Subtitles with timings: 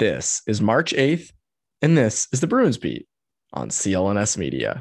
[0.00, 1.30] This is March 8th,
[1.82, 3.06] and this is the Bruins Beat
[3.52, 4.78] on CLNS Media.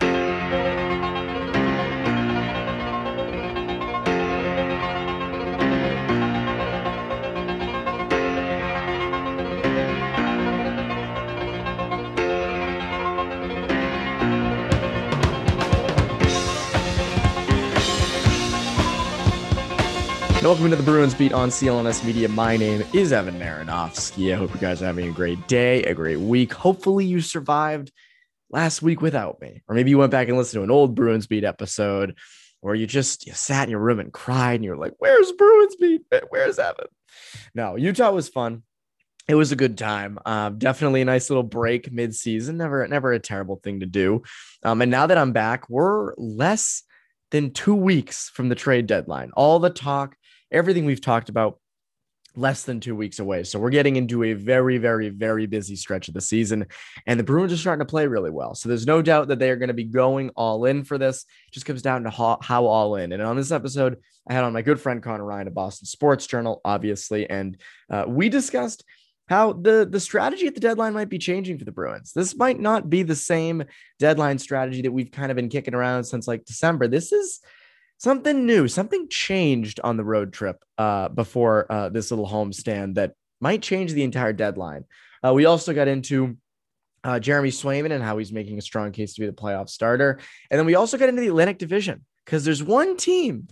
[20.41, 22.29] Welcome to the Bruins Beat on CLNS Media.
[22.29, 24.34] My name is Evan Marinofsky.
[24.34, 26.53] I hope you guys are having a great day, a great week.
[26.53, 27.91] Hopefully, you survived
[28.49, 31.27] last week without me, or maybe you went back and listened to an old Bruins
[31.27, 32.17] Beat episode,
[32.61, 35.75] or you just you sat in your room and cried, and you're like, "Where's Bruins
[35.75, 36.03] Beat?
[36.30, 36.88] Where's Evan?"
[37.53, 38.64] No, Utah was fun.
[39.27, 40.19] It was a good time.
[40.25, 42.55] Um, definitely a nice little break mid-season.
[42.58, 44.23] Never, never a terrible thing to do.
[44.64, 46.83] Um, and now that I'm back, we're less
[47.31, 49.31] than two weeks from the trade deadline.
[49.36, 50.16] All the talk
[50.52, 51.59] everything we've talked about
[52.36, 53.44] less than two weeks away.
[53.44, 56.67] So we're getting into a very, very, very busy stretch of the season.
[57.08, 58.55] And the Bruins are starting to play really well.
[58.55, 61.25] So there's no doubt that they are going to be going all in for this.
[61.47, 63.11] It just comes down to how, how, all in.
[63.11, 66.27] And on this episode, I had on my good friend Conor Ryan of Boston Sports
[66.27, 67.30] Journal, obviously.
[67.30, 67.58] And
[67.89, 68.83] uh, we discussed
[69.27, 72.14] how the, the strategy at the deadline might be changing for the Bruins.
[72.14, 73.64] This might not be the same
[74.00, 76.88] deadline strategy that we've kind of been kicking around since like December.
[76.88, 77.39] This is
[78.00, 83.14] something new, something changed on the road trip uh, before uh, this little homestand that
[83.39, 84.86] might change the entire deadline.
[85.23, 86.38] Uh, we also got into
[87.03, 90.20] uh, Jeremy Swayman and how he's making a strong case to be the playoff starter.
[90.50, 93.48] And then we also got into the Atlantic Division because there's one team,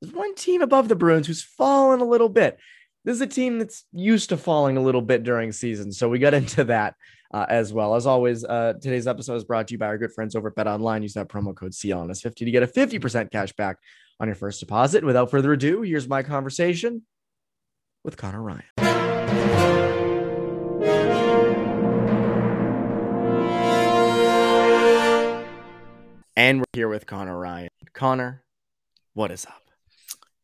[0.00, 2.58] there's one team above the Bruins who's fallen a little bit.
[3.04, 5.92] This is a team that's used to falling a little bit during season.
[5.92, 6.94] So we got into that
[7.32, 7.94] uh, as well.
[7.94, 10.54] As always, uh, today's episode is brought to you by our good friends over at
[10.54, 11.02] Bet Online.
[11.02, 13.76] Use that promo code CLNS50 to get a 50% cash back
[14.20, 15.04] on your first deposit.
[15.04, 17.02] Without further ado, here's my conversation
[18.04, 18.64] with Conor Ryan.
[26.36, 27.68] And we're here with Conor Ryan.
[27.92, 28.44] Conor,
[29.12, 29.62] what is up?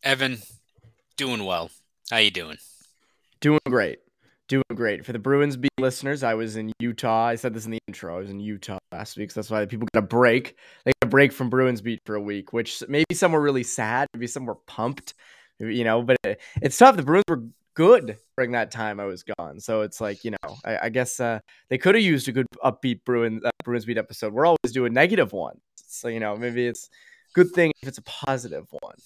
[0.03, 0.39] Evan,
[1.17, 1.71] doing well.
[2.11, 2.59] How you doing?
[3.41, 4.01] Doing great
[4.49, 5.05] doing great.
[5.05, 7.27] For the Bruins beat listeners, I was in Utah.
[7.27, 8.17] I said this in the intro.
[8.17, 10.57] I was in Utah last week, so that's why people got a break.
[10.85, 13.63] They got a break from Bruins beat for a week, which maybe some were really
[13.63, 15.15] sad, maybe some were pumped,
[15.59, 16.03] you know.
[16.03, 16.97] But it, it's tough.
[16.97, 17.45] The Bruins were
[17.75, 21.21] good during that time I was gone, so it's like you know, I, I guess
[21.21, 24.33] uh, they could have used a good upbeat Bruins uh, Bruins beat episode.
[24.33, 26.89] We're always doing negative ones, so you know, maybe it's
[27.35, 28.97] good thing if it's a positive one.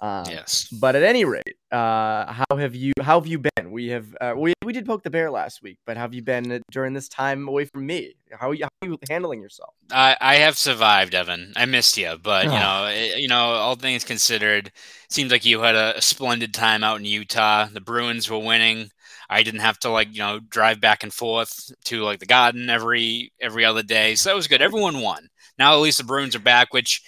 [0.00, 0.68] Um, yes.
[0.68, 2.92] But at any rate, uh, how have you?
[3.00, 3.70] How have you been?
[3.70, 6.22] We have uh, we we did poke the bear last week, but how have you
[6.22, 8.14] been during this time away from me?
[8.30, 9.74] How are you, how are you handling yourself?
[9.90, 11.52] I I have survived, Evan.
[11.56, 14.70] I missed you, but you know, it, you know, all things considered,
[15.10, 17.66] seems like you had a, a splendid time out in Utah.
[17.66, 18.90] The Bruins were winning.
[19.28, 22.70] I didn't have to like you know drive back and forth to like the Garden
[22.70, 24.62] every every other day, so that was good.
[24.62, 25.28] Everyone won.
[25.58, 27.02] Now at least the Bruins are back, which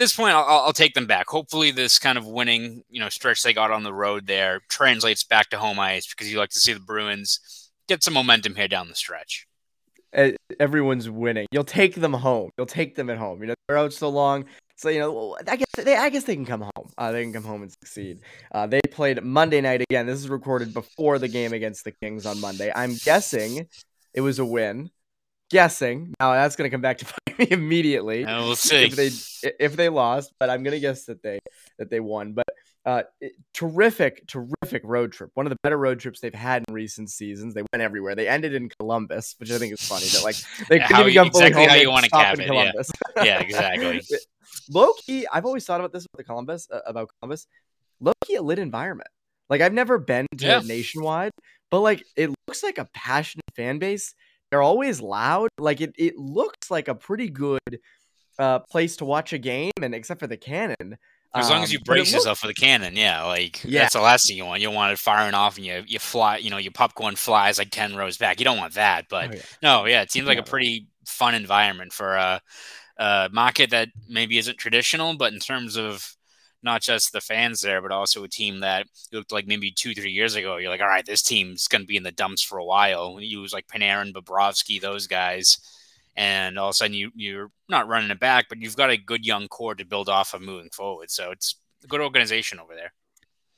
[0.00, 1.28] this point, I'll, I'll, take them back.
[1.28, 5.22] Hopefully, this kind of winning, you know, stretch they got on the road there translates
[5.22, 8.66] back to home ice because you like to see the Bruins get some momentum here
[8.66, 9.46] down the stretch.
[10.58, 11.46] Everyone's winning.
[11.52, 12.50] You'll take them home.
[12.56, 13.42] You'll take them at home.
[13.42, 14.46] You know they're out so long.
[14.76, 16.90] So you know, I guess they, I guess they can come home.
[16.96, 18.20] Uh, they can come home and succeed.
[18.50, 20.06] Uh, they played Monday night again.
[20.06, 22.72] This is recorded before the game against the Kings on Monday.
[22.74, 23.68] I'm guessing
[24.14, 24.90] it was a win
[25.50, 26.14] guessing.
[26.20, 28.24] Now that's going to come back to bite me immediately.
[28.24, 31.40] And we'll see if they if they lost, but I'm going to guess that they
[31.78, 32.32] that they won.
[32.32, 32.46] But
[32.86, 33.02] uh,
[33.52, 35.30] terrific, terrific road trip.
[35.34, 37.52] One of the better road trips they've had in recent seasons.
[37.52, 38.14] They went everywhere.
[38.14, 40.06] They ended in Columbus, which I think is funny.
[40.06, 40.36] That like
[40.68, 42.46] they couldn't even exactly how you want to cap it.
[42.46, 42.90] Columbus.
[43.16, 43.24] Yeah.
[43.24, 44.02] yeah, exactly.
[44.70, 47.46] Low key, I've always thought about this with the Columbus uh, about Columbus.
[48.00, 49.10] Low key, a lit environment.
[49.50, 50.60] Like I've never been to yeah.
[50.60, 51.32] nationwide,
[51.70, 54.14] but like it looks like a passionate fan base
[54.50, 55.48] they're always loud.
[55.58, 57.80] Like it, it looks like a pretty good
[58.38, 60.96] uh, place to watch a game, and except for the cannon.
[61.32, 63.82] As long as you um, brace yourself for the cannon, yeah, like yeah.
[63.82, 64.60] that's the last thing you want.
[64.60, 67.56] You don't want it firing off and you you fly, you know, your popcorn flies
[67.56, 68.40] like ten rows back.
[68.40, 69.42] You don't want that, but oh, yeah.
[69.62, 72.40] no, yeah, it seems like a pretty fun environment for a,
[72.98, 76.16] a market that maybe isn't traditional, but in terms of
[76.62, 80.10] not just the fans there, but also a team that looked like maybe two, three
[80.10, 80.56] years ago.
[80.56, 83.18] You're like, all right, this team's going to be in the dumps for a while.
[83.20, 85.58] You was like Panarin, Bobrovsky, those guys.
[86.16, 88.96] And all of a sudden, you, you're not running it back, but you've got a
[88.96, 91.10] good young core to build off of moving forward.
[91.10, 92.92] So it's a good organization over there.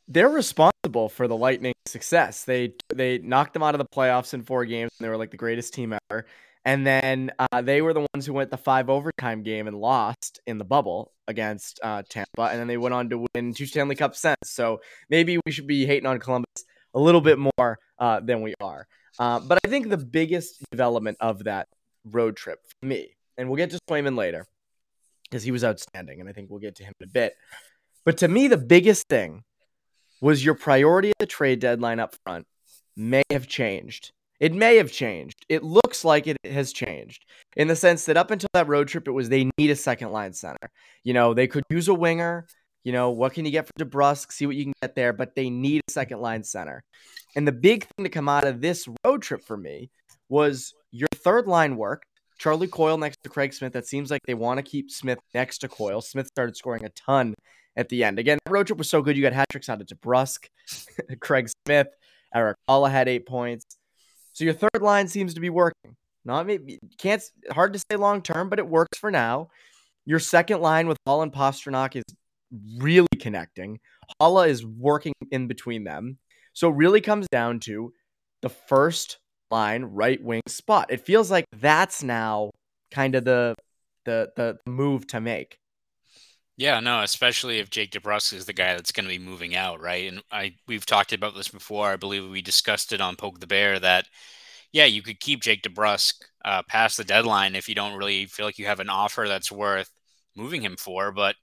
[0.09, 2.45] They're responsible for the Lightning success.
[2.45, 5.31] They they knocked them out of the playoffs in four games, and they were like
[5.31, 6.27] the greatest team ever.
[6.65, 10.41] And then uh, they were the ones who went the five overtime game and lost
[10.47, 12.43] in the bubble against uh, Tampa.
[12.43, 14.37] And then they went on to win two Stanley Cups since.
[14.45, 14.81] So
[15.11, 16.65] maybe we should be hating on Columbus
[16.95, 18.87] a little bit more uh, than we are.
[19.19, 21.69] Uh, but I think the biggest development of that
[22.05, 24.47] road trip for me, and we'll get to Swayman later
[25.25, 26.21] because he was outstanding.
[26.21, 27.35] And I think we'll get to him in a bit.
[28.05, 29.43] But to me, the biggest thing
[30.21, 32.47] was your priority at the trade deadline up front
[32.97, 34.13] may have changed
[34.43, 35.47] it may have changed.
[35.49, 37.25] It looks like it has changed
[37.57, 40.11] in the sense that up until that road trip, it was they need a second
[40.11, 40.69] line center.
[41.05, 42.49] You know, they could use a winger.
[42.83, 44.33] You know, what can you get for DeBrusk?
[44.33, 46.83] See what you can get there, but they need a second line center.
[47.37, 49.91] And the big thing to come out of this road trip for me
[50.29, 52.07] was your third line worked.
[52.37, 53.75] Charlie Coyle next to Craig Smith.
[53.75, 56.01] That seems like they want to keep Smith next to Coyle.
[56.01, 57.35] Smith started scoring a ton
[57.77, 58.19] at the end.
[58.19, 59.17] Again, the road trip was so good.
[59.17, 60.47] You got hat tricks out of DeBrusk,
[61.21, 61.87] Craig Smith,
[62.35, 63.77] Erik Haula had eight points.
[64.33, 65.97] So your third line seems to be working.
[66.25, 69.49] Not maybe can't hard to say long term, but it works for now.
[70.05, 72.05] Your second line with Hall and Pastrnak is
[72.79, 73.81] really connecting.
[74.21, 76.19] Haula is working in between them.
[76.53, 77.93] So it really comes down to
[78.43, 79.19] the first
[79.51, 80.91] line right wing spot.
[80.91, 82.51] It feels like that's now
[82.91, 83.55] kind of the
[84.05, 85.57] the the move to make.
[86.57, 89.81] Yeah, no, especially if Jake DeBrusk is the guy that's going to be moving out,
[89.81, 90.07] right?
[90.13, 91.91] And I we've talked about this before.
[91.91, 94.07] I believe we discussed it on Poke the Bear that
[94.73, 96.15] yeah, you could keep Jake DeBrusk
[96.45, 99.53] uh, past the deadline if you don't really feel like you have an offer that's
[99.53, 99.91] worth
[100.37, 101.13] moving him for.
[101.13, 101.37] But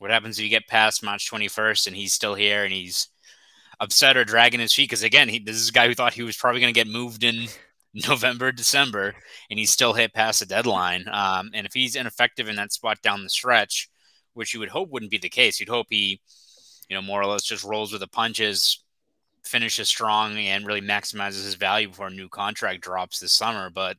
[0.00, 3.08] what happens if you get past March 21st and he's still here and he's
[3.80, 4.88] upset or dragging his feet?
[4.88, 6.88] Because again, he, this is a guy who thought he was probably going to get
[6.92, 7.46] moved in
[8.08, 9.14] November, December,
[9.50, 11.06] and he's still hit past the deadline.
[11.10, 13.88] Um, and if he's ineffective in that spot down the stretch,
[14.34, 15.58] which you would hope wouldn't be the case.
[15.58, 16.20] You'd hope he,
[16.88, 18.84] you know, more or less just rolls with the punches,
[19.44, 23.70] finishes strong, and really maximizes his value before a new contract drops this summer.
[23.70, 23.96] But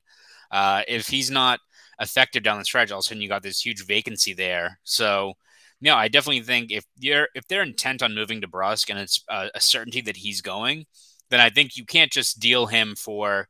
[0.51, 1.59] uh, if he's not
[1.99, 4.79] effective down the stretch, all of a sudden you got this huge vacancy there.
[4.83, 5.33] So,
[5.81, 9.59] no, I definitely think if they're if they're intent on moving DeBrusk and it's a
[9.59, 10.85] certainty that he's going,
[11.29, 13.47] then I think you can't just deal him for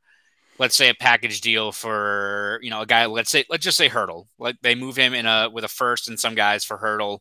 [0.57, 3.89] let's say a package deal for you know a guy let's say let's just say
[3.89, 4.27] Hertl.
[4.39, 7.19] Like they move him in a with a first and some guys for Hertl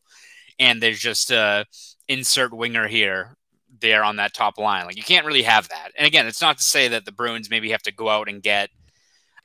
[0.58, 1.66] and there's just a
[2.08, 3.36] insert winger here
[3.80, 4.86] there on that top line.
[4.86, 5.92] Like you can't really have that.
[5.96, 8.42] And again it's not to say that the Bruins maybe have to go out and
[8.42, 8.70] get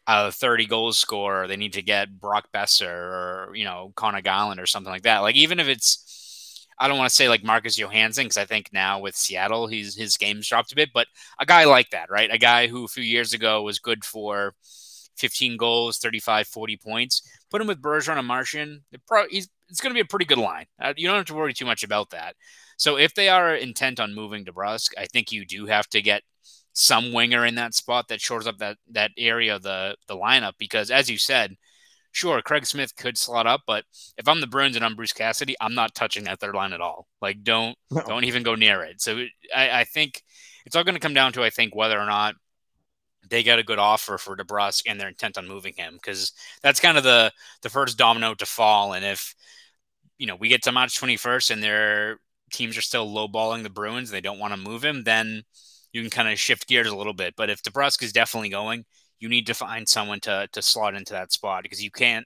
[0.07, 1.47] a 30 goals scorer.
[1.47, 5.19] They need to get Brock Boeser or you know Conor Garland or something like that.
[5.19, 6.05] Like even if it's
[6.79, 9.95] I don't want to say like Marcus Johansson because I think now with Seattle, he's
[9.95, 11.07] his game's dropped a bit, but
[11.39, 12.31] a guy like that, right?
[12.31, 14.53] A guy who a few years ago was good for
[15.17, 17.21] 15 goals, 35, 40 points.
[17.51, 18.81] Put him with Bergeron and Marchand.
[18.91, 20.65] It he's, it's going to be a pretty good line.
[20.79, 22.35] Uh, you don't have to worry too much about that.
[22.77, 26.23] So if they are intent on moving DeBrusk, I think you do have to get
[26.73, 30.53] some winger in that spot that shores up that that area of the the lineup
[30.57, 31.57] because as you said
[32.11, 33.85] sure, Craig Smith could slot up, but
[34.17, 36.81] if I'm the Bruins and I'm Bruce Cassidy, I'm not touching that third line at
[36.81, 37.07] all.
[37.21, 38.01] Like, don't no.
[38.01, 39.01] don't even go near it.
[39.01, 39.25] So
[39.55, 40.23] I, I think
[40.65, 42.35] it's all going to come down to I think whether or not
[43.29, 46.79] they get a good offer for DeBrusk and they're intent on moving him because that's
[46.79, 47.31] kind of the
[47.61, 48.93] the first domino to fall.
[48.93, 49.35] And if
[50.17, 52.17] you know we get to March 21st and their
[52.51, 55.43] teams are still lowballing the Bruins, they don't want to move him, then
[55.93, 57.35] you can kind of shift gears a little bit.
[57.35, 58.85] But if DeBrusk is definitely going,
[59.19, 62.25] you need to find someone to to slot into that spot because you can't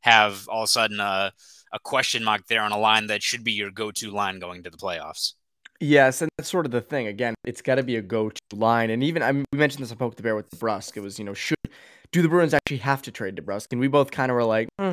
[0.00, 1.32] have all of a sudden a,
[1.72, 4.70] a question mark there on a line that should be your go-to line going to
[4.70, 5.34] the playoffs.
[5.78, 7.06] Yes, and that's sort of the thing.
[7.06, 9.90] Again, it's got to be a go-to line, and even I mean, we mentioned this
[9.90, 10.96] on Poke the Bear with DeBrusk.
[10.96, 11.56] It was you know should
[12.12, 13.68] do the Bruins actually have to trade DeBrusk?
[13.70, 14.92] And we both kind of were like, hmm,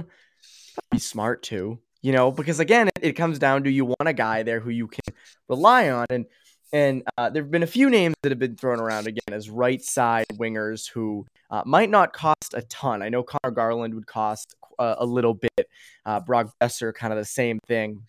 [0.91, 4.13] be smart too, you know, because again, it, it comes down to you want a
[4.13, 5.15] guy there who you can
[5.49, 6.25] rely on, and
[6.73, 9.49] and uh, there have been a few names that have been thrown around again as
[9.49, 13.01] right side wingers who uh, might not cost a ton.
[13.01, 15.69] I know Conor Garland would cost uh, a little bit.
[16.05, 18.01] Uh, Brock Boeser, kind of the same thing.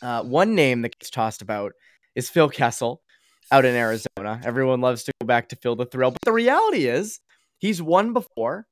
[0.00, 1.72] Uh, one name that gets tossed about
[2.14, 3.02] is Phil Kessel
[3.50, 4.40] out in Arizona.
[4.44, 7.20] Everyone loves to go back to Phil the Thrill, but the reality is
[7.58, 8.66] he's won before.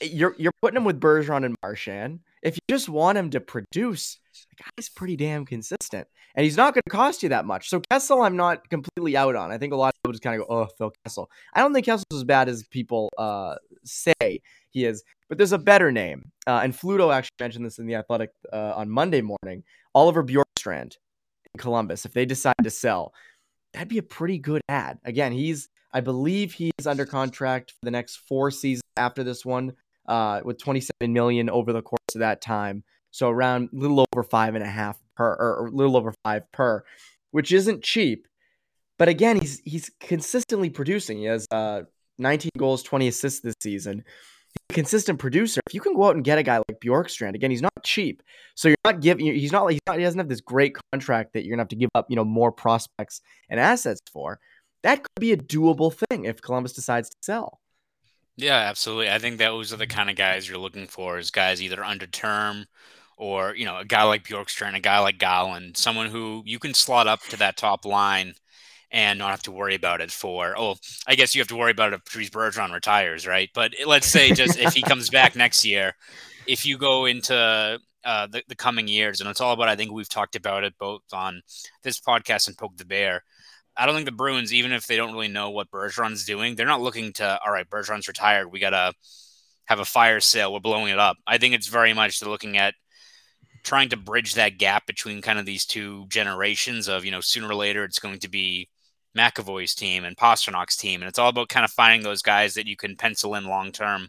[0.00, 2.20] You're you're putting him with Bergeron and Marchand.
[2.42, 4.18] If you just want him to produce,
[4.50, 7.68] the guy's pretty damn consistent, and he's not going to cost you that much.
[7.68, 9.50] So Kessel, I'm not completely out on.
[9.50, 11.72] I think a lot of people just kind of go, "Oh, Phil Kessel." I don't
[11.72, 14.40] think Kessel's as bad as people uh, say
[14.70, 16.30] he is, but there's a better name.
[16.46, 19.64] Uh, and Fluto actually mentioned this in the Athletic uh, on Monday morning.
[19.94, 20.96] Oliver Bjorkstrand
[21.54, 23.14] in Columbus, if they decide to sell,
[23.72, 24.98] that'd be a pretty good ad.
[25.04, 29.72] Again, he's I believe he's under contract for the next four seasons after this one,
[30.08, 32.84] uh, with 27 million over the course of that time.
[33.10, 36.50] So around a little over five and a half per, or a little over five
[36.52, 36.84] per,
[37.30, 38.26] which isn't cheap.
[38.98, 41.18] But again, he's he's consistently producing.
[41.18, 41.82] He has uh,
[42.18, 44.04] 19 goals, 20 assists this season.
[44.70, 45.60] consistent producer.
[45.66, 48.22] If you can go out and get a guy like Bjorkstrand, again, he's not cheap.
[48.54, 49.26] So you're not giving.
[49.26, 51.76] He's not he's not, he doesn't have this great contract that you're gonna have to
[51.76, 53.20] give up, you know, more prospects
[53.50, 54.40] and assets for.
[54.82, 57.60] That could be a doable thing if Columbus decides to sell.
[58.36, 59.10] Yeah, absolutely.
[59.10, 62.06] I think those are the kind of guys you're looking for is guys either under
[62.06, 62.66] term
[63.16, 66.74] or, you know, a guy like Bjorkstrand, a guy like Garland, someone who you can
[66.74, 68.34] slot up to that top line
[68.90, 70.76] and not have to worry about it for, oh,
[71.06, 73.50] I guess you have to worry about it if Patrice Bergeron retires, right?
[73.54, 75.94] But let's say just if he comes back next year,
[76.46, 79.92] if you go into uh, the, the coming years, and it's all about, I think
[79.92, 81.42] we've talked about it both on
[81.82, 83.24] this podcast and Poke the Bear
[83.76, 86.66] I don't think the Bruins, even if they don't really know what Bergeron's doing, they're
[86.66, 88.50] not looking to, all right, Bergeron's retired.
[88.50, 88.92] We got to
[89.66, 90.52] have a fire sale.
[90.52, 91.16] We're blowing it up.
[91.26, 92.74] I think it's very much they're looking at
[93.64, 97.48] trying to bridge that gap between kind of these two generations of, you know, sooner
[97.48, 98.68] or later it's going to be
[99.16, 101.02] McAvoy's team and Pastrnak's team.
[101.02, 103.72] And it's all about kind of finding those guys that you can pencil in long
[103.72, 104.08] term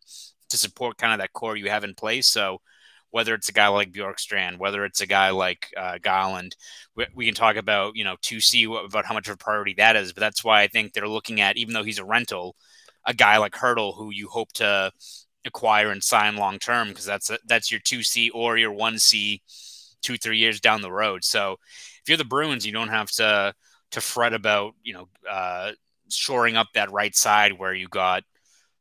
[0.50, 2.28] to support kind of that core you have in place.
[2.28, 2.62] So
[3.12, 5.98] whether it's a guy like Bjorkstrand, whether it's a guy like uh.
[6.96, 9.38] We, we, can talk about, you know, to see what, about how much of a
[9.38, 10.14] priority that is.
[10.14, 12.56] But that's why I think they're looking at, even though he's a rental,
[13.06, 14.92] a guy like Hertl, who you hope to
[15.46, 19.42] acquire and sign long term, because that's a, that's your 2C or your 1C
[20.02, 21.24] two, three years down the road.
[21.24, 21.58] So
[22.02, 23.54] if you're the Bruins, you don't have to
[23.92, 25.72] to fret about, you know, uh,
[26.10, 28.24] shoring up that right side where you got–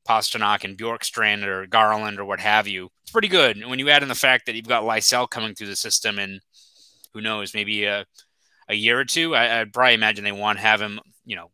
[0.06, 2.88] Pastrnak and Bjorkstrand or Garland or what have you.
[3.02, 3.56] It's pretty good.
[3.56, 6.18] And when you add in the fact that you've got Lysell coming through the system
[6.18, 6.40] and
[7.12, 8.04] who knows, maybe a,
[8.68, 11.50] a year or two, I, would probably imagine they want to have him, you know,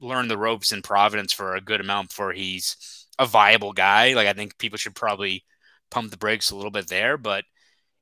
[0.00, 4.14] learn the ropes in Providence for a good amount before he's a viable guy.
[4.14, 5.44] Like I think people should probably
[5.90, 7.16] pump the brakes a little bit there.
[7.16, 7.44] But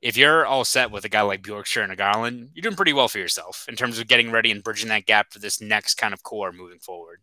[0.03, 3.09] if you're all set with a guy like Bjorkstrand and Garland, you're doing pretty well
[3.09, 6.13] for yourself in terms of getting ready and bridging that gap for this next kind
[6.13, 7.21] of core moving forward.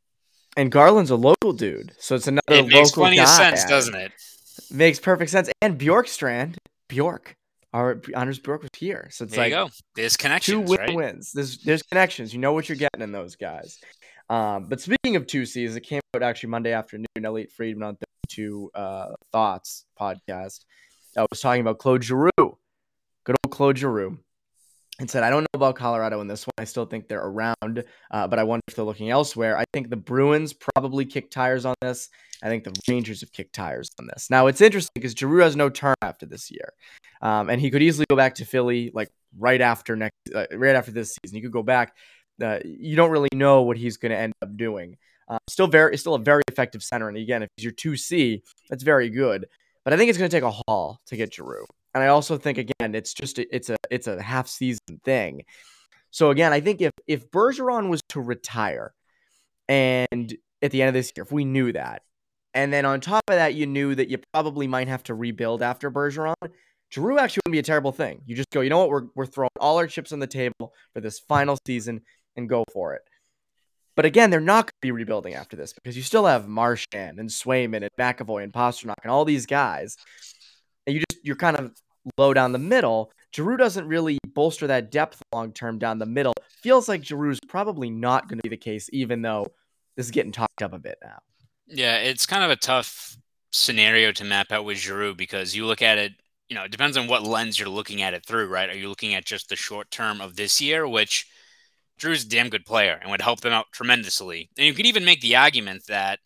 [0.57, 4.11] And Garland's a local dude, so it's another it makes plenty of sense, doesn't it?
[4.69, 5.49] Makes perfect sense.
[5.61, 6.57] And Bjorkstrand,
[6.89, 7.35] Bjork,
[7.73, 9.69] our Anders Bjork was here, so it's there like you go.
[9.95, 10.95] There's connections, two win right?
[10.95, 11.31] wins.
[11.31, 12.33] There's there's connections.
[12.33, 13.79] You know what you're getting in those guys.
[14.29, 17.07] Um, but speaking of two C's, it came out actually Monday afternoon.
[17.17, 20.65] Elliotte Friedman on the two uh, Thoughts podcast.
[21.17, 24.19] I was talking about Claude Giroux, good old Claude Giroux
[24.99, 26.51] and said, I don't know about Colorado in this one.
[26.57, 29.57] I still think they're around, uh, but I wonder if they're looking elsewhere.
[29.57, 32.09] I think the Bruins probably kick tires on this.
[32.43, 34.29] I think the Rangers have kicked tires on this.
[34.29, 36.73] Now, it's interesting because Giroux has no term after this year,
[37.21, 40.75] um, and he could easily go back to Philly like right after next, uh, right
[40.75, 41.35] after this season.
[41.35, 41.95] He could go back.
[42.41, 44.97] Uh, you don't really know what he's going to end up doing.
[45.27, 48.43] Uh, still very, still a very effective center, and again, if he's your two C,
[48.69, 49.45] that's very good.
[49.83, 51.65] But I think it's going to take a haul to get Giroux.
[51.93, 55.43] And I also think again, it's just a, it's a it's a half season thing.
[56.11, 58.93] So again, I think if if Bergeron was to retire,
[59.67, 62.03] and at the end of this year, if we knew that,
[62.53, 65.61] and then on top of that, you knew that you probably might have to rebuild
[65.61, 66.33] after Bergeron,
[66.93, 68.21] Giroux actually wouldn't be a terrible thing.
[68.25, 70.73] You just go, you know what, we're we're throwing all our chips on the table
[70.93, 72.01] for this final season
[72.35, 73.01] and go for it.
[73.95, 77.19] But again, they're not going to be rebuilding after this because you still have Marchand
[77.19, 79.97] and Swayman and McAvoy and Pastrnak and all these guys
[81.23, 81.71] you're kind of
[82.17, 83.11] low down the middle.
[83.33, 86.33] Giroux doesn't really bolster that depth long term down the middle.
[86.61, 89.47] Feels like Giroux's probably not going to be the case, even though
[89.95, 91.19] this is getting talked up a bit now.
[91.67, 93.17] Yeah, it's kind of a tough
[93.51, 96.13] scenario to map out with Giroux because you look at it,
[96.49, 98.69] you know, it depends on what lens you're looking at it through, right?
[98.69, 101.27] Are you looking at just the short term of this year, which
[102.01, 104.49] Giroux's a damn good player and would help them out tremendously.
[104.57, 106.19] And you could even make the argument that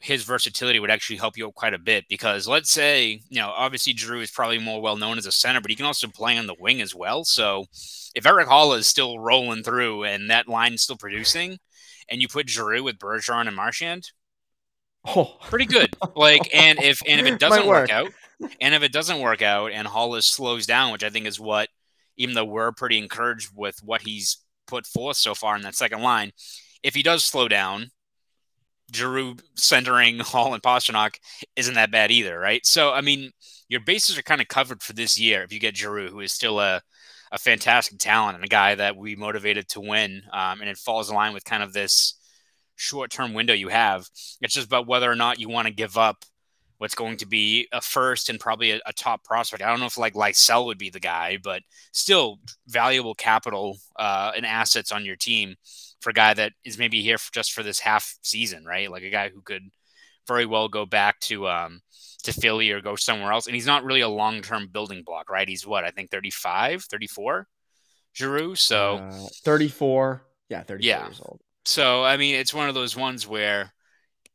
[0.00, 3.52] his versatility would actually help you out quite a bit because let's say, you know,
[3.54, 6.38] obviously Giroux is probably more well known as a center, but he can also play
[6.38, 7.22] on the wing as well.
[7.24, 7.66] So
[8.14, 11.58] if Erik Haula is still rolling through and that line is still producing,
[12.08, 14.10] and you put Giroux with Bergeron and Marchand,
[15.04, 15.94] oh, pretty good.
[16.16, 17.88] Like, and if and if it doesn't work.
[17.88, 18.10] work out,
[18.60, 21.38] and if it doesn't work out, and Haula is slows down, which I think is
[21.38, 21.68] what,
[22.16, 26.00] even though we're pretty encouraged with what he's put forth so far in that second
[26.00, 26.32] line,
[26.82, 27.90] if he does slow down
[28.94, 31.16] Giroux centering Hall and Pastrnak
[31.56, 32.64] isn't that bad either, right?
[32.64, 33.30] So, I mean,
[33.68, 36.32] your bases are kind of covered for this year if you get Giroux, who is
[36.32, 36.82] still a,
[37.32, 40.22] a fantastic talent and a guy that we motivated to win.
[40.32, 42.14] Um, and it falls in line with kind of this
[42.76, 44.08] short term window you have.
[44.40, 46.24] It's just about whether or not you want to give up
[46.80, 49.62] what's going to be a first and probably a, a top prospect.
[49.62, 51.60] I don't know if like Lysell would be the guy, but
[51.92, 55.56] still valuable capital uh, and assets on your team
[56.00, 58.90] for a guy that is maybe here for just for this half season, right?
[58.90, 59.68] Like a guy who could
[60.26, 61.82] very well go back to um,
[62.22, 63.46] to Philly or go somewhere else.
[63.46, 65.46] And he's not really a long term building block, right?
[65.46, 67.46] He's what I think 35, 34,
[68.16, 68.54] Giroux.
[68.54, 71.04] So uh, 34, yeah, 34 yeah.
[71.04, 71.42] years old.
[71.66, 73.70] So I mean, it's one of those ones where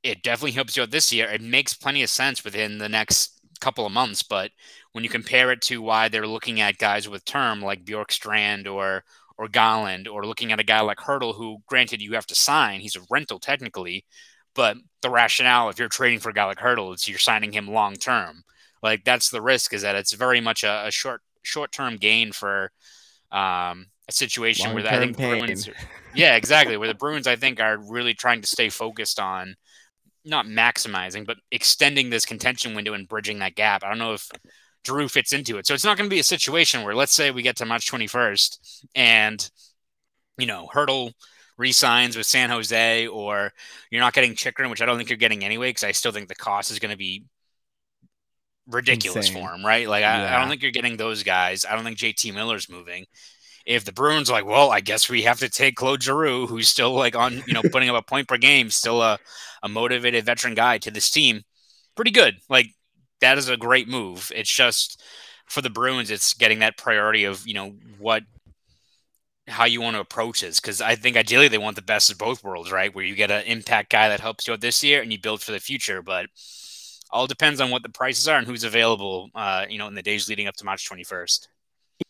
[0.06, 1.28] it definitely helps you out this year.
[1.28, 4.52] It makes plenty of sense within the next couple of months, but
[4.92, 9.04] when you compare it to why they're looking at guys with term like Bjorkstrand or
[9.38, 12.80] or Garland, or looking at a guy like Hertl, who granted you have to sign,
[12.80, 14.06] he's a rental technically,
[14.54, 17.68] but the rationale if you're trading for a guy like Hertl, it's you're signing him
[17.68, 18.44] long term.
[18.84, 22.32] Like that's the risk is that it's very much a, a short short term gain
[22.32, 22.72] for
[23.32, 25.68] um, a situation long where I think Bruins,
[26.14, 29.56] yeah, exactly, where the Bruins I think are really trying to stay focused on
[30.26, 33.84] not maximizing, but extending this contention window and bridging that gap.
[33.84, 34.30] I don't know if
[34.84, 35.68] Drew fits into it.
[35.68, 37.90] So it's not going to be a situation where, let's say, we get to March
[37.92, 39.50] 21st and,
[40.38, 41.14] you know, Hertl
[41.58, 43.52] resigns with San Jose, or
[43.90, 46.28] you're not getting Chychrun, which I don't think you're getting anyway, because I still think
[46.28, 47.24] the cost is going to be
[48.68, 49.44] ridiculous Insane.
[49.44, 49.88] for him, right?
[49.88, 50.36] Like, I, yeah.
[50.36, 51.66] I, don't think you're getting those guys.
[51.66, 53.06] I don't think JT Miller's moving
[53.66, 56.70] if the Bruins are like, well, I guess we have to take Claude Giroux, who's
[56.70, 59.18] still like on, you know, putting up a point per game, still a,
[59.64, 61.42] a motivated veteran guy to this team,
[61.96, 62.38] pretty good.
[62.50, 62.68] Like
[63.22, 64.32] that is a great move.
[64.36, 65.02] It's just
[65.48, 68.24] for the Bruins, it's getting that priority of, you know, what
[69.48, 72.18] how you want to approach this because I think ideally they want the best of
[72.18, 72.94] both worlds, right?
[72.94, 75.42] Where you get an impact guy that helps you out this year and you build
[75.44, 76.02] for the future.
[76.02, 76.28] But
[77.12, 80.02] all depends on what the prices are and who's available, uh, you know, in the
[80.02, 81.48] days leading up to March 21st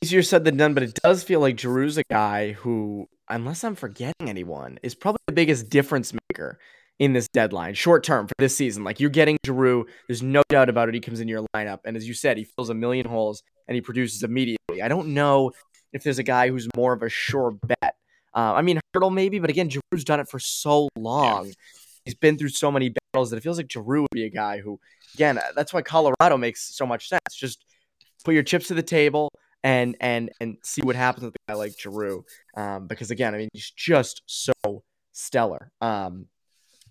[0.01, 3.75] easier said than done, but it does feel like Giroux's a guy who, unless I'm
[3.75, 6.59] forgetting anyone, is probably the biggest difference maker
[6.99, 8.83] in this deadline, short term for this season.
[8.83, 10.95] Like you're getting Giroux, there's no doubt about it.
[10.95, 13.75] He comes in your lineup, and as you said, he fills a million holes and
[13.75, 14.81] he produces immediately.
[14.81, 15.51] I don't know
[15.93, 17.95] if there's a guy who's more of a sure bet.
[18.33, 21.51] Uh, I mean, Hertl maybe, but again, Giroux's done it for so long.
[22.03, 24.59] He's been through so many battles that it feels like Giroux would be a guy
[24.59, 24.79] who,
[25.15, 27.21] again, that's why Colorado makes so much sense.
[27.35, 27.65] Just
[28.23, 29.31] put your chips to the table
[29.65, 32.23] and and and see what happens with a guy like Giroux.
[32.55, 34.53] Um, because again, I mean, he's just so
[35.11, 35.71] stellar.
[35.81, 36.27] Um,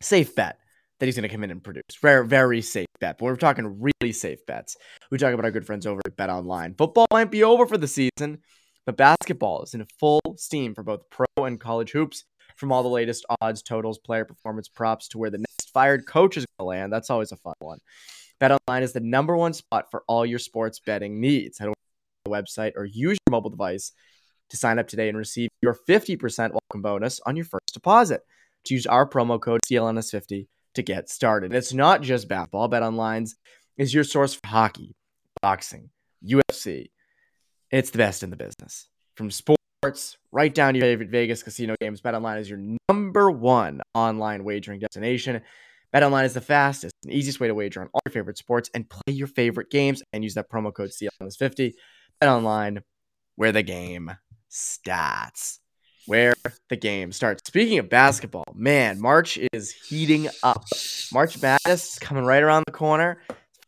[0.00, 0.58] safe bet
[0.98, 1.84] that he's going to come in and produce.
[2.02, 3.18] Very, very safe bet.
[3.18, 4.76] But we're talking really safe bets.
[5.10, 6.74] We talk about our good friends over at Bet Online.
[6.74, 8.38] Football might be over for the season,
[8.86, 12.24] but basketball is in full steam for both pro and college hoops.
[12.56, 16.36] From all the latest odds, totals, player performance props to where the next fired coach
[16.36, 16.92] is going to land.
[16.92, 17.78] That's always a fun one.
[18.38, 21.58] Bet Online is the number one spot for all your sports betting needs.
[21.58, 21.74] Head over
[22.28, 23.92] website or use your mobile device
[24.50, 28.22] to sign up today and receive your 50% welcome bonus on your first deposit.
[28.66, 31.52] To use our promo code CLNS50 to get started.
[31.52, 32.68] It's not just basketball.
[32.68, 33.36] Bet Online's
[33.76, 34.94] is your source for hockey,
[35.42, 35.90] boxing,
[36.24, 36.86] UFC.
[37.70, 38.88] It's the best in the business.
[39.16, 43.30] From sports right down to your favorite Vegas casino games, Bet Online is your number
[43.30, 45.42] one online wagering destination.
[45.94, 48.88] BetOnline is the fastest and easiest way to wager on all your favorite sports and
[48.88, 51.74] play your favorite games and use that promo code CLNS50
[52.24, 52.82] Bet online,
[53.36, 54.10] where the game
[54.48, 55.60] starts.
[56.06, 56.32] Where
[56.70, 57.42] the game starts.
[57.46, 60.64] Speaking of basketball, man, March is heating up.
[61.12, 63.20] March Madness is coming right around the corner.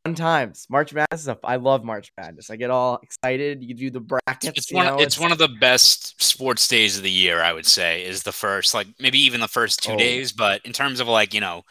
[0.07, 0.67] Fun times.
[0.71, 1.41] March Madness is up.
[1.45, 2.49] I love March Madness.
[2.49, 3.63] I get all excited.
[3.63, 4.57] You do the brackets.
[4.57, 4.87] It's one.
[4.87, 7.43] Know, it's, it's, one of the best sports days of the year.
[7.43, 9.99] I would say is the first, like maybe even the first two oh.
[9.99, 10.33] days.
[10.33, 11.65] But in terms of like you know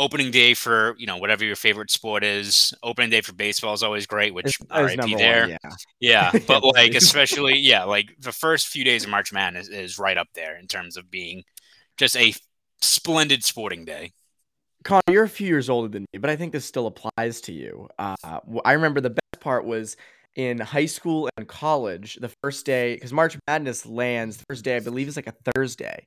[0.00, 2.74] opening day for you know whatever your favorite sport is.
[2.82, 5.42] Opening day for baseball is always great, which RIP there.
[5.42, 9.68] One, yeah, yeah, but like especially yeah, like the first few days of March Madness
[9.68, 11.44] is, is right up there in terms of being
[11.96, 12.34] just a
[12.80, 14.12] splendid sporting day.
[14.82, 17.52] Conor, you're a few years older than me, but I think this still applies to
[17.52, 17.86] you.
[17.98, 19.98] Uh, I remember the best part was
[20.36, 22.16] in high school and college.
[22.18, 25.34] The first day, because March Madness lands the first day, I believe, is like a
[25.54, 26.06] Thursday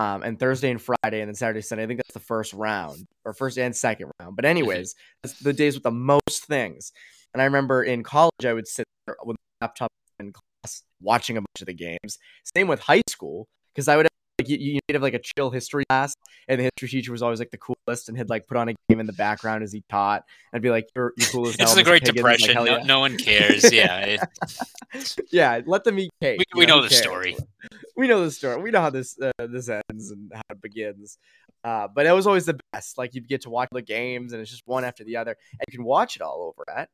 [0.00, 1.84] um, and Thursday and Friday, and then Saturday, Sunday.
[1.84, 4.36] I think that's the first round or first and second round.
[4.36, 4.94] But anyways,
[5.42, 6.92] the days with the most things.
[7.34, 11.36] And I remember in college, I would sit there with my laptop in class watching
[11.36, 12.18] a bunch of the games.
[12.56, 15.50] Same with high school because I would Have, like you, you'd have like a chill
[15.50, 16.14] history class,
[16.46, 18.74] and the history teacher was always like the coolest, and he'd like put on a
[18.88, 21.82] game in the background as he taught, and be like, "You're, you're coolest." It's the
[21.82, 22.04] Great.
[22.04, 22.54] Depression.
[22.54, 22.82] Like, no, yeah.
[22.84, 23.72] no, one cares.
[23.72, 24.16] Yeah,
[25.32, 25.60] yeah.
[25.66, 26.38] Let them eat cake.
[26.54, 27.02] We, we know, know the cares?
[27.02, 27.36] story.
[27.98, 28.62] We know the story.
[28.62, 31.18] We know how this uh, this ends and how it begins.
[31.64, 32.96] Uh, but it was always the best.
[32.96, 35.60] Like you get to watch the games, and it's just one after the other, and
[35.68, 36.88] you can watch it all over at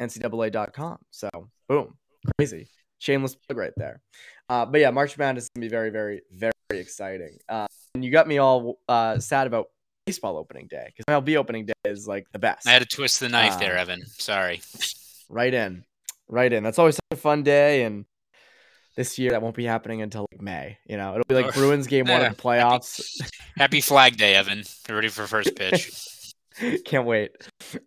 [0.00, 0.98] NCAA.com.
[1.10, 1.28] So
[1.68, 1.96] boom,
[2.38, 2.68] crazy.
[3.00, 4.00] Shameless plug right there.
[4.48, 7.36] Uh, but yeah, March Madness is gonna be very, very, very exciting.
[7.48, 9.66] Uh, and you got me all uh, sad about
[10.06, 12.68] baseball opening day because MLB opening day is like the best.
[12.68, 14.06] I had to twist the knife there, Um, Evan.
[14.06, 14.60] Sorry.
[15.28, 15.84] Right in,
[16.28, 16.62] right in.
[16.62, 18.04] That's always such a fun day, and
[18.96, 20.78] this year that won't be happening until like May.
[20.86, 23.20] You know, it'll be like Or- Bruins game one Yeah, of the playoffs.
[23.56, 24.62] Happy Flag Day, Evan.
[24.88, 25.90] You're ready for first pitch.
[26.84, 27.32] Can't wait.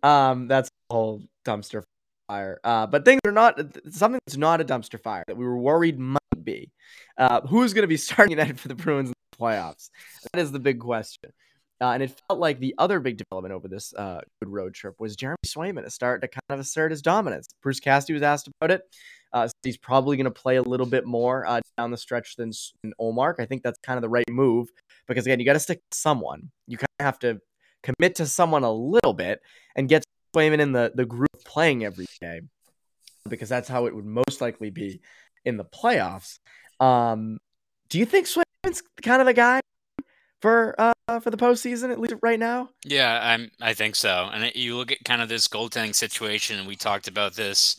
[0.02, 1.82] Um, that's a whole dumpster
[2.28, 2.60] fire.
[2.62, 3.58] Uh, but things are not
[3.90, 6.70] something that's not a dumpster fire that we were worried might be.
[7.16, 9.88] Uh, who's going to be starting net for the Bruins in the playoffs?
[10.32, 11.30] That is the big question.
[11.80, 14.96] Uh, and it felt like the other big development over this uh, good road trip
[14.98, 17.46] was Jeremy Swayman to start to kind of assert his dominance.
[17.62, 18.82] Bruce Cassidy was asked about it.
[19.32, 22.52] Uh, he's probably going to play a little bit more uh, down the stretch than,
[22.82, 23.34] than Ullmark.
[23.38, 24.68] I think that's kind of the right move
[25.06, 26.50] because again, you got to stick to someone.
[26.66, 27.40] You kind of have to
[27.82, 29.40] commit to someone a little bit
[29.76, 32.42] and get Swayman in the the group playing every day
[33.28, 35.00] because that's how it would most likely be
[35.44, 36.38] in the playoffs.
[36.80, 37.38] Um,
[37.88, 39.60] do you think Swayman's kind of the guy
[40.40, 42.70] for uh for the postseason at least right now?
[42.84, 43.50] Yeah, I'm.
[43.60, 44.28] I think so.
[44.32, 46.58] And you look at kind of this goaltending situation.
[46.58, 47.76] and We talked about this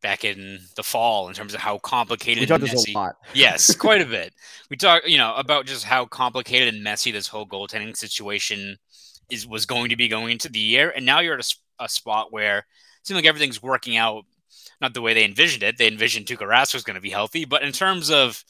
[0.00, 2.92] back in the fall in terms of how complicated We talked and messy.
[2.92, 3.16] a lot.
[3.34, 4.32] yes, quite a bit.
[4.70, 8.78] We talk, you know, about just how complicated and messy this whole goaltending situation
[9.30, 12.32] is was going to be going into the year, and now you're at a spot
[12.32, 12.64] where it
[13.02, 14.24] seems like everything's working out.
[14.80, 15.76] Not the way they envisioned it.
[15.76, 18.44] They envisioned Tuukka Rask was going to be healthy, but in terms of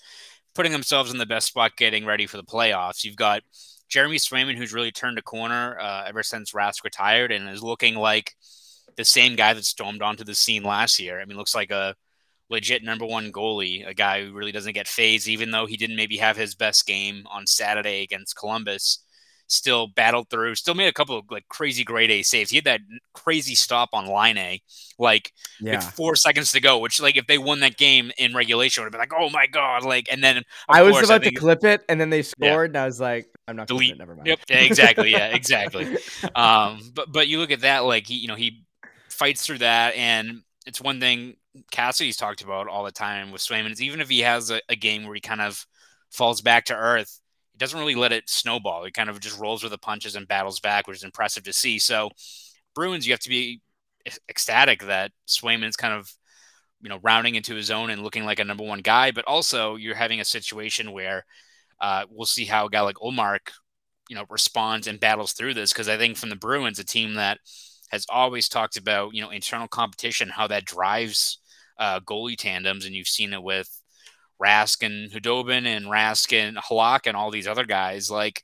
[0.55, 3.43] putting themselves in the best spot, getting ready for the playoffs, you've got
[3.89, 7.95] Jeremy Swayman, who's really turned a corner uh, ever since Rask retired, and is looking
[7.95, 8.35] like
[8.99, 11.19] the same guy that stormed onto the scene last year.
[11.21, 11.95] I mean, looks like a
[12.51, 15.97] legit number one goalie, a guy who really doesn't get phased, even though he didn't
[15.97, 19.03] maybe have his best game on Saturday against Columbus.
[19.51, 22.51] Still battled through, still made a couple of like crazy grade A saves.
[22.51, 22.81] He had that
[23.15, 24.59] crazy stop on Laine,
[24.99, 25.77] like Yeah.
[25.77, 28.87] with four seconds to go, which like if they won that game in regulation would
[28.89, 31.39] have been like, oh my god, like and then I was course, about to think-
[31.39, 33.93] clip it and then they scored and I was like, I'm not Delete.
[33.93, 33.99] it.
[33.99, 34.27] Never mind.
[34.27, 35.97] Yep, yeah, exactly, yeah, exactly.
[36.35, 38.65] um, but but you look at that, like he, you know, he
[39.19, 41.35] fights through that, and it's one thing
[41.71, 43.73] Cassidy's talked about all the time with Swayman.
[43.73, 45.67] Is even if he has a, a game where he kind of
[46.11, 47.21] falls back to earth,
[47.53, 48.85] he doesn't really let it snowball.
[48.85, 51.53] He kind of just rolls with the punches and battles back, which is impressive to
[51.53, 51.79] see.
[51.79, 52.11] So
[52.75, 53.61] Bruins, you have to be
[54.29, 56.11] ecstatic that Swayman's kind of
[56.81, 59.75] you know rounding into his own and looking like a number one guy, but also
[59.77, 61.25] you're having a situation where
[61.81, 63.51] uh, we'll see how a guy like Ullmark
[64.09, 67.15] you know responds and battles through this because I think from the Bruins, a team
[67.15, 67.39] that
[67.89, 71.39] has always talked about you know internal competition, how that drives
[71.79, 73.71] uh, goalie tandems, and you've seen it with
[74.43, 78.11] Rask and Khudobin and Rask and Halak and all these other guys.
[78.11, 78.43] Like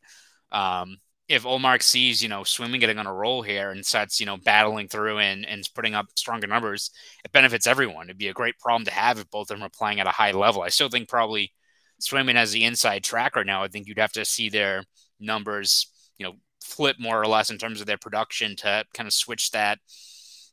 [0.53, 4.27] um, if Ullmark sees you know Swayman getting on a roll here and starts you
[4.27, 6.91] know battling through and and putting up stronger numbers,
[7.25, 8.07] it benefits everyone.
[8.07, 10.11] It'd be a great problem to have if both of them are playing at a
[10.11, 10.63] high level.
[10.63, 11.53] I still think probably
[12.01, 13.63] Swayman has the inside track right now.
[13.63, 14.85] I think you'd have to see their
[15.21, 19.13] numbers, you know, flip more or less in terms of their production to kind of
[19.13, 19.79] switch that,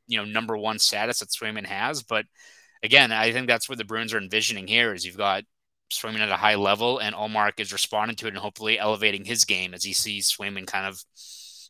[0.08, 2.04] you know, number one status that Swayman has.
[2.04, 2.26] But
[2.84, 5.44] again, I think that's what the Bruins are envisioning here is you've got
[5.92, 9.46] Swayman at a high level and Ullmark is responding to it and hopefully elevating his
[9.46, 11.02] game as he sees Swayman kind of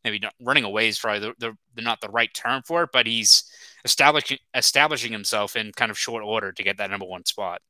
[0.03, 2.89] maybe not running away is probably the, the, the not the right term for it,
[2.91, 3.43] but he's
[3.85, 7.61] establishing establishing himself in kind of short order to get that number one spot.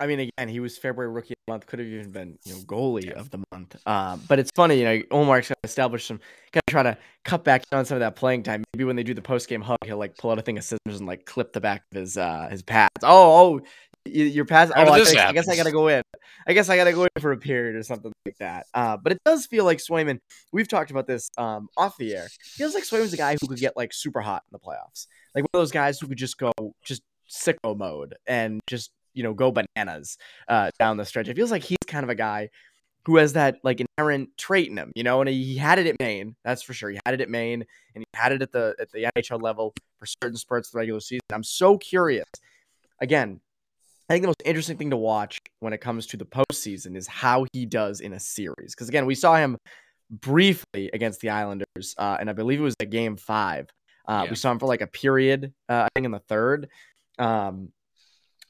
[0.00, 1.66] I mean, again, he was February rookie of the month.
[1.66, 3.76] Could have even been, you know, goalie of the month.
[3.86, 6.18] Um, but it's funny, you know, Ullmark's gonna establish some,
[6.52, 8.64] kind of try to cut back on some of that playing time.
[8.74, 10.64] Maybe when they do the post game hug, he'll like pull out a thing of
[10.64, 12.90] scissors and like clip the back of his uh his pads.
[13.02, 13.60] Oh, oh,
[14.06, 14.72] your pads.
[14.74, 16.02] Oh, I, think- I guess I gotta go in.
[16.46, 18.66] I guess I gotta go in for a period or something like that.
[18.72, 20.18] Uh, but it does feel like Swayman.
[20.52, 22.28] We've talked about this um off the air.
[22.40, 25.06] Feels like Swayman's a guy who could get like super hot in the playoffs.
[25.34, 29.22] Like one of those guys who could just go just sicko mode and just you
[29.22, 30.18] know go bananas
[30.48, 31.28] uh, down the stretch.
[31.28, 32.50] It feels like he's kind of a guy
[33.06, 35.20] who has that like inherent trait in him, you know.
[35.20, 36.90] And he had it at Maine, that's for sure.
[36.90, 39.72] He had it at Maine, and he had it at the at the NHL level
[39.98, 41.20] for certain spurts of the regular season.
[41.32, 42.26] I'm so curious.
[43.00, 43.40] Again,
[44.08, 47.06] I think the most interesting thing to watch when it comes to the postseason is
[47.06, 48.74] how he does in a series.
[48.74, 49.56] Because again, we saw him
[50.10, 53.68] briefly against the Islanders, uh, and I believe it was a game five.
[54.06, 54.30] Uh, Yeah.
[54.30, 56.68] We saw him for like a period, uh, I think in the third.
[57.18, 57.72] Um,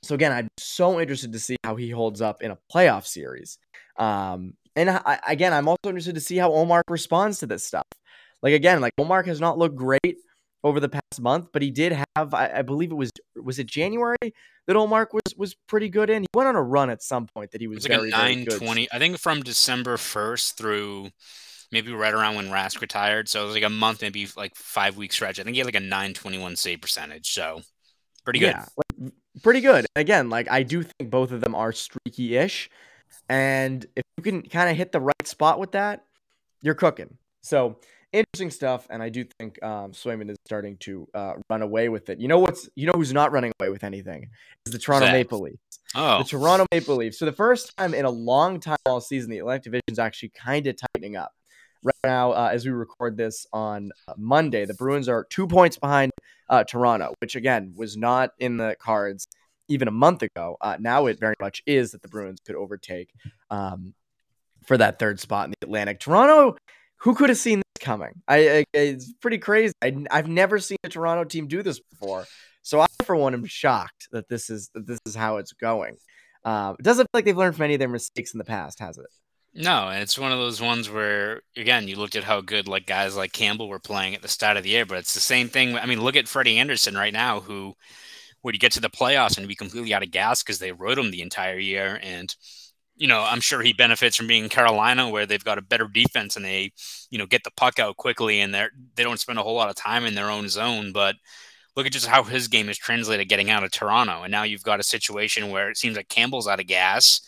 [0.02, 3.58] so again, I'm so interested to see how he holds up in a playoff series.
[3.96, 7.86] Um, and I, again, I'm also interested to see how Ullmark responds to this stuff.
[8.42, 10.16] Like again, like Ullmark has not looked great
[10.62, 13.66] over the past month, but he did have, I, I believe it was, was it
[13.66, 16.22] January that Ullmark was was pretty good in.
[16.22, 18.08] He went on a run at some point that he It was, was like very,
[18.10, 18.88] a nine twenty.
[18.92, 21.10] I think from December first through
[21.72, 23.28] maybe right around when Rask retired.
[23.28, 25.40] So it was like a month, maybe like five week stretch.
[25.40, 27.32] I think he had like a nine twenty one save percentage.
[27.32, 27.62] So
[28.24, 28.54] pretty good.
[28.54, 29.86] Yeah, like, pretty good.
[29.96, 32.70] Again, like I do think both of them are streaky-ish,
[33.28, 36.04] and if you can kind of hit the right spot with that,
[36.62, 37.16] you're cooking.
[37.42, 37.78] So
[38.12, 42.10] interesting stuff, and I do think um, Swayman is starting to uh, run away with
[42.10, 42.20] it.
[42.20, 44.28] You know what's you know who's not running away with anything
[44.66, 45.12] is the Toronto that?
[45.12, 45.80] Maple Leafs.
[45.94, 47.18] Oh, The Toronto Maple Leafs.
[47.18, 50.28] So the first time in a long time all season, the Atlantic Division is actually
[50.30, 51.32] kind of tightening up.
[51.82, 55.78] Right now, uh, as we record this on uh, Monday, the Bruins are two points
[55.78, 56.12] behind
[56.48, 59.26] uh, Toronto, which again was not in the cards
[59.68, 60.56] even a month ago.
[60.60, 63.14] Uh, now it very much is that the Bruins could overtake
[63.50, 63.94] um,
[64.66, 66.00] for that third spot in the Atlantic.
[66.00, 66.56] Toronto,
[66.96, 68.20] who could have seen this coming?
[68.28, 69.72] I, I it's pretty crazy.
[69.80, 72.26] I, I've never seen a Toronto team do this before,
[72.62, 75.96] so I for one am shocked that this is that this is how it's going.
[76.44, 78.80] Um, it doesn't feel like they've learned from any of their mistakes in the past,
[78.80, 79.06] has it?
[79.52, 83.16] No, it's one of those ones where again you looked at how good like guys
[83.16, 85.76] like Campbell were playing at the start of the year, but it's the same thing.
[85.76, 87.74] I mean, look at Freddie Andersen right now, who
[88.44, 91.10] would get to the playoffs and be completely out of gas because they rode him
[91.10, 92.34] the entire year, and
[92.96, 95.88] you know I'm sure he benefits from being in Carolina where they've got a better
[95.88, 96.72] defense and they
[97.10, 99.70] you know get the puck out quickly and they're they don't spend a whole lot
[99.70, 101.16] of time in their own zone, but.
[101.76, 104.22] Look at just how his game is translated getting out of Toronto.
[104.24, 107.20] And now you've got a situation where it seems like Campbell's out of gas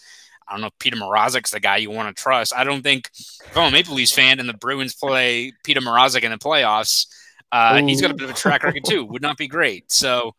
[0.48, 2.52] I don't know if Peter Mrazek's the guy you want to trust.
[2.54, 6.22] I don't think if I'm a Maple Leafs fan and the Bruins play Peter Mrazek
[6.22, 7.06] in the playoffs,
[7.50, 9.04] uh, he's got a bit of a track record too.
[9.04, 9.92] Would not be great.
[9.92, 10.34] So,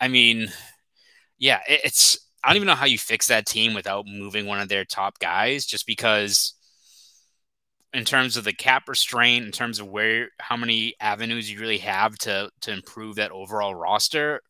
[0.00, 0.48] I mean,
[1.38, 4.60] yeah, it, it's I don't even know how you fix that team without moving one
[4.60, 6.54] of their top guys, just because
[7.92, 11.78] in terms of the cap restraint, in terms of where how many avenues you really
[11.78, 14.42] have to to improve that overall roster,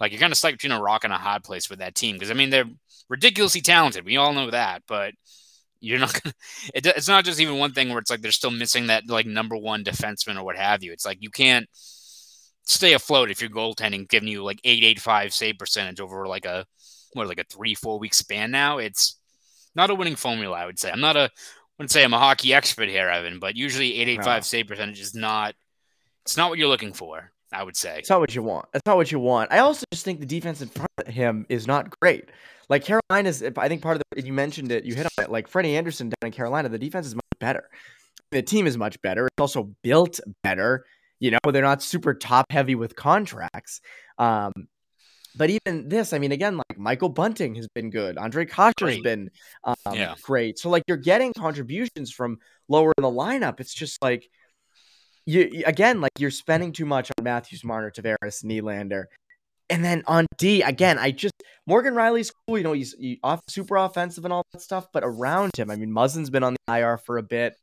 [0.00, 2.16] like you're kind of stuck between a rock and a hard place with that team.
[2.16, 2.64] Because I mean, they're
[3.10, 4.06] ridiculously talented.
[4.06, 5.12] We all know that, but
[5.80, 6.34] you're not gonna.
[6.74, 9.26] It, it's not just even one thing where it's like they're still missing that like
[9.26, 10.92] number one defenseman or what have you.
[10.92, 11.68] It's like you can't
[12.62, 16.46] stay afloat if your goaltending giving you like eight eight five save percentage over like
[16.46, 16.64] a
[17.12, 18.78] what like a three four week span now.
[18.78, 19.18] It's
[19.74, 20.56] not a winning formula.
[20.56, 21.24] I would say I'm not a.
[21.24, 24.68] I wouldn't say I'm a hockey expert here, Evan, but usually eight eight five save
[24.68, 25.54] percentage is not.
[26.24, 27.32] It's not what you're looking for.
[27.52, 27.98] I would say.
[27.98, 28.66] It's not what you want.
[28.72, 29.50] That's not what you want.
[29.50, 32.28] I also just think the defense in front of him is not great.
[32.70, 35.30] Like Carolina's, I think part of the you mentioned it, you hit on it.
[35.30, 37.68] Like Freddie Andersen down in Carolina, the defense is much better.
[38.30, 39.26] The team is much better.
[39.26, 40.86] It's also built better.
[41.18, 43.80] You know, they're not super top heavy with contracts.
[44.18, 44.52] Um,
[45.36, 48.16] but even this, I mean, again, like Michael Bunting has been good.
[48.16, 49.30] Ondrej Kase has been
[49.64, 50.14] um, Yeah.
[50.22, 50.58] great.
[50.58, 53.58] So like you're getting contributions from lower in the lineup.
[53.60, 54.28] It's just like
[55.26, 59.04] you you- again, like you're spending too much on Matthews, Marner, Tavares, Nylander.
[59.70, 61.34] And then on D, again, I just
[61.66, 65.04] Morgan Rielly's cool, you know, he's he off super offensive and all that stuff, but
[65.04, 67.54] around him, I mean, Muzzin's been on the IR for a bit.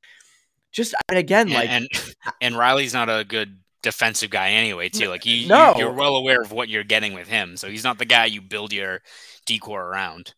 [0.72, 1.88] Just and again, and, like and
[2.42, 5.10] and Rielly's not a good defensive guy anyway, too.
[5.10, 5.76] Like he, No.
[5.78, 8.26] you, are well aware of what you're getting with him, so he's not the guy
[8.26, 9.02] you build your
[9.46, 10.34] decor around.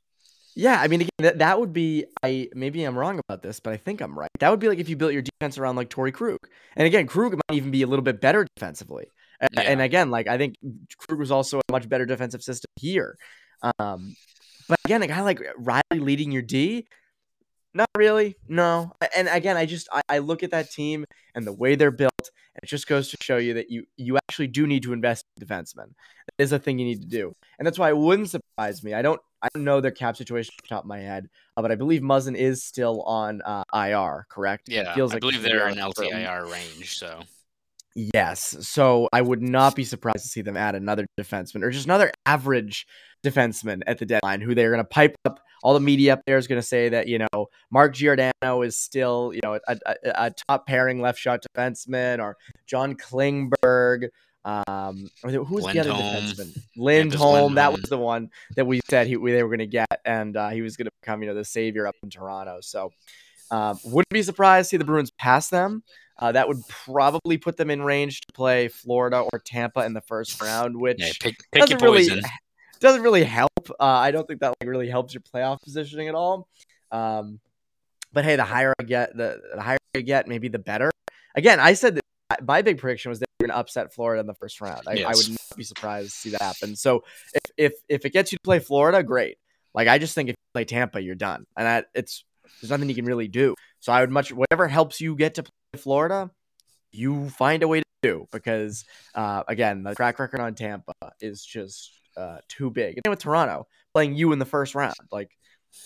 [0.55, 2.05] Yeah, I mean, again, that, that would be.
[2.23, 4.29] I maybe I'm wrong about this, but I think I'm right.
[4.39, 6.37] That would be like if you built your defense around like Torey Krug,
[6.75, 9.07] and again, Krug might even be a little bit better defensively.
[9.41, 9.61] Yeah.
[9.61, 10.55] And again, like I think
[10.97, 13.17] Krug was also a much better defensive system here.
[13.79, 14.15] Um,
[14.67, 16.87] but again, a guy like Rielly leading your D,
[17.73, 18.35] not really.
[18.47, 18.91] No.
[19.15, 22.11] And again, I just I, I look at that team and the way they're built,
[22.19, 25.25] and it just goes to show you that you you actually do need to invest
[25.37, 25.87] in defensemen.
[25.95, 28.93] That is a thing you need to do, and that's why it wouldn't surprise me.
[28.93, 31.61] I don't I don't know their cap situation off the top of my head, uh,
[31.61, 34.25] but I believe Muzzin is still on uh, IR.
[34.29, 34.67] Correct?
[34.69, 36.97] It Yeah, feels I like believe he's gonna be they're in it LTIR range.
[36.97, 37.21] So
[37.95, 38.55] Yes.
[38.61, 42.11] So I would not be surprised to see them add another defenseman or just another
[42.25, 42.85] average
[43.25, 45.39] defenseman at the deadline who they're going to pipe up.
[45.61, 48.77] All the media up there is going to say that, you know, Mark Giordano is
[48.77, 54.09] still, you know, a, a, a top pairing left shot defenseman or John Klingberg.
[54.45, 56.57] Um, who's the other defenseman?
[56.77, 57.55] Lindholm.
[57.55, 60.37] That was the one that we said he, we, they were going to get, and
[60.37, 62.59] uh, he was going to become, you know, the savior up in Toronto.
[62.61, 62.91] So
[63.51, 65.83] um, wouldn't be surprised to see the Bruins pass them.
[66.17, 70.01] Uh, that would probably put them in range to play Florida or Tampa in the
[70.01, 72.09] first round, which yeah, pick pick doesn't really
[72.81, 73.51] doesn't really help.
[73.79, 76.49] Uh, I don't think that like really helps your playoff positioning at all.
[76.91, 77.39] Um,
[78.11, 80.91] but hey, the higher I get, the, the higher I get, maybe the better.
[81.35, 82.03] Again, I said that
[82.45, 84.81] my big prediction was that we're going to upset Florida in the first round.
[84.87, 86.75] I, I would not be surprised to see that happen.
[86.75, 89.37] So if if if it gets you to play Florida, great.
[89.73, 92.23] Like I just think if you play Tampa, you're done, and that it's
[92.61, 93.55] there's nothing you can really do.
[93.79, 96.31] So I would much whatever helps you get to play Florida,
[96.91, 98.85] you find a way to do because
[99.15, 102.99] uh, again, the track record on Tampa is just uh, too big.
[103.03, 105.31] And with Toronto playing you in the first round, like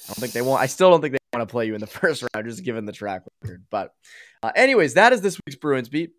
[0.06, 0.62] I don't think they want.
[0.62, 2.86] I still don't think they want to play you in the first round, just given
[2.86, 3.66] the track record.
[3.70, 3.94] But
[4.42, 6.12] uh, anyways, that is this week's Bruins beat.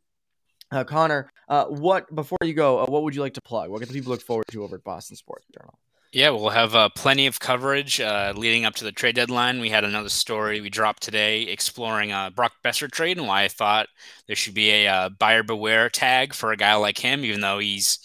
[0.71, 3.71] Uh, Conor, uh, what before you go, uh, what would you like to plug?
[3.71, 5.79] What can people look forward to over at Boston Sports Journal?
[6.15, 9.59] Yeah, we'll have uh, plenty of coverage uh, leading up to the trade deadline.
[9.59, 13.43] We had another story we dropped today exploring a uh, Brock Boeser trade and why
[13.43, 13.89] I thought
[14.29, 17.59] there should be a uh, buyer beware tag for a guy like him, even though
[17.59, 17.99] he's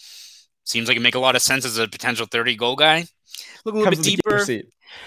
[0.64, 3.04] seems like it make a lot of sense as a potential 30 goal guy.
[3.64, 4.44] Look a little Comes bit deeper.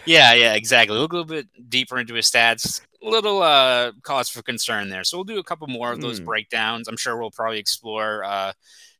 [0.05, 0.97] Yeah, yeah, exactly.
[0.97, 2.79] Look a little bit deeper into his stats.
[3.03, 5.03] A little uh, cause for concern there.
[5.03, 6.25] So we'll do a couple more of those mm.
[6.25, 6.87] breakdowns.
[6.87, 8.53] I'm sure we'll probably explore uh,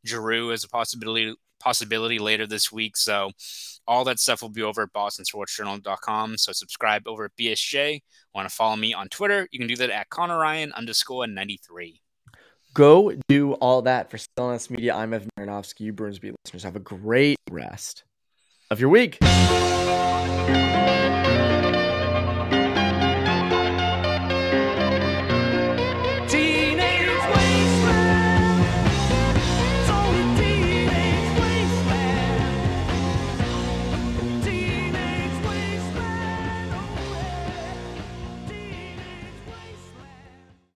[0.06, 2.98] Giroux as a possibility possibility later this week.
[2.98, 3.32] So
[3.88, 6.38] all that stuff will be over at bostonsportsjournal.com.
[6.38, 8.02] So subscribe over at BSJ.
[8.34, 9.48] Want to follow me on Twitter?
[9.52, 12.00] You can do that at Conor Ryan underscore 93.
[12.74, 14.96] Go do all that for Stillness Media.
[14.96, 15.82] I'm Evan Marinofsky.
[15.82, 18.04] You Bruins Beat listeners have a great rest
[18.72, 19.20] of your week.